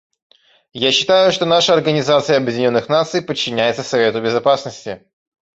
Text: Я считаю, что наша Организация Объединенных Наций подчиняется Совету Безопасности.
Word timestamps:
Я 0.73 0.91
считаю, 0.91 1.31
что 1.31 1.45
наша 1.45 1.75
Организация 1.75 2.37
Объединенных 2.37 2.89
Наций 2.89 3.21
подчиняется 3.21 3.83
Совету 3.83 4.19
Безопасности. 4.19 5.05